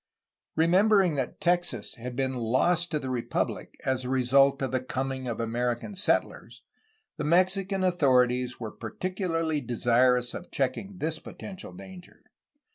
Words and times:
Remembering 0.55 1.13
that 1.17 1.39
Texas 1.39 1.93
had 1.93 2.15
been 2.15 2.33
lost 2.33 2.89
to 2.89 2.97
the 2.97 3.11
republic 3.11 3.75
as 3.85 4.03
a 4.03 4.09
result 4.09 4.59
of 4.63 4.71
the 4.71 4.79
coming 4.79 5.27
of 5.27 5.39
American 5.39 5.93
settlers 5.93 6.63
the 7.17 7.23
Mexican 7.23 7.83
authorities 7.83 8.59
were 8.59 8.75
particu 8.75 9.29
larly 9.29 9.61
desirous 9.63 10.33
of 10.33 10.49
checking 10.49 10.97
this 10.97 11.19
potential 11.19 11.71
danger. 11.71 12.23